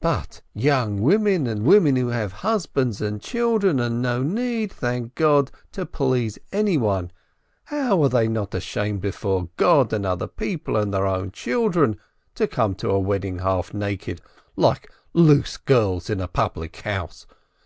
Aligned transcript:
But 0.00 0.42
young 0.52 1.00
women, 1.00 1.46
and 1.46 1.64
women 1.64 1.96
who 1.96 2.08
have 2.08 2.32
husbands 2.44 3.00
and 3.00 3.18
children, 3.18 3.80
and 3.80 4.02
no 4.02 4.22
need, 4.22 4.70
thank 4.70 5.14
God, 5.14 5.50
to 5.72 5.86
please 5.86 6.38
anyone, 6.52 7.10
how 7.64 8.02
are 8.02 8.10
they 8.10 8.28
not 8.28 8.54
ashamed 8.54 9.00
before 9.00 9.48
God 9.56 9.90
and 9.94 10.04
other 10.04 10.26
people 10.26 10.76
and 10.76 10.92
their 10.92 11.06
own 11.06 11.30
children, 11.30 11.96
to 12.34 12.46
come 12.46 12.74
to 12.74 12.90
a 12.90 12.98
wedding 13.00 13.38
half 13.38 13.72
naked, 13.72 14.20
like 14.54 14.92
loose 15.14 15.56
girls 15.56 16.10
in 16.10 16.20
a 16.20 16.28
public 16.28 16.76
house? 16.82 17.26